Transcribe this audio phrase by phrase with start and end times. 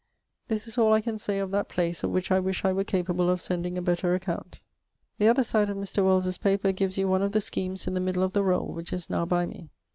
[0.47, 2.83] This is all I can say of that place, of which I wish I were
[2.83, 4.63] capable of sending a better account.
[5.19, 6.03] The other side of Mr.
[6.03, 8.93] Wells's paper gives you one of the schemes in the middle of the roll, which
[8.93, 9.69] is now by me.